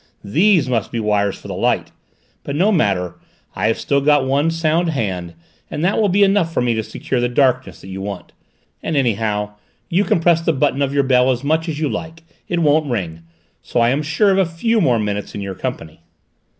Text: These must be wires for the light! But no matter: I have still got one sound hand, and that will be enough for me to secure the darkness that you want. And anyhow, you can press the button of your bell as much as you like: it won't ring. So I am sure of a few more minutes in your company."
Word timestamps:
These 0.25 0.67
must 0.67 0.91
be 0.91 0.99
wires 0.99 1.37
for 1.37 1.47
the 1.47 1.53
light! 1.53 1.91
But 2.43 2.55
no 2.55 2.71
matter: 2.71 3.19
I 3.55 3.67
have 3.67 3.77
still 3.79 4.01
got 4.01 4.25
one 4.25 4.49
sound 4.49 4.89
hand, 4.89 5.35
and 5.69 5.85
that 5.85 6.01
will 6.01 6.09
be 6.09 6.23
enough 6.23 6.51
for 6.51 6.59
me 6.59 6.73
to 6.73 6.81
secure 6.81 7.19
the 7.21 7.29
darkness 7.29 7.81
that 7.81 7.87
you 7.87 8.01
want. 8.01 8.33
And 8.81 8.97
anyhow, 8.97 9.51
you 9.89 10.03
can 10.03 10.19
press 10.19 10.41
the 10.41 10.53
button 10.53 10.81
of 10.81 10.91
your 10.91 11.03
bell 11.03 11.29
as 11.29 11.43
much 11.43 11.69
as 11.69 11.79
you 11.79 11.87
like: 11.87 12.23
it 12.47 12.57
won't 12.61 12.89
ring. 12.89 13.21
So 13.61 13.79
I 13.79 13.89
am 13.89 14.01
sure 14.01 14.31
of 14.31 14.39
a 14.39 14.43
few 14.47 14.81
more 14.81 14.97
minutes 14.97 15.35
in 15.35 15.41
your 15.41 15.53
company." 15.53 16.01